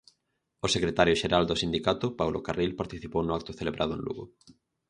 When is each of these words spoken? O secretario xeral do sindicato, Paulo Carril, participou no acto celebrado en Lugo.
O 0.65 0.67
secretario 0.75 1.19
xeral 1.21 1.43
do 1.47 1.59
sindicato, 1.63 2.05
Paulo 2.19 2.39
Carril, 2.45 2.77
participou 2.81 3.21
no 3.25 3.35
acto 3.39 3.57
celebrado 3.59 3.93
en 3.95 4.01
Lugo. 4.05 4.23